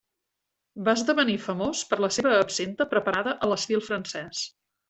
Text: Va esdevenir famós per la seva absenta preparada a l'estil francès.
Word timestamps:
Va 0.87 0.95
esdevenir 0.99 1.35
famós 1.43 1.83
per 1.91 2.01
la 2.05 2.11
seva 2.17 2.33
absenta 2.47 2.91
preparada 2.97 3.39
a 3.49 3.55
l'estil 3.55 3.89
francès. 3.93 4.45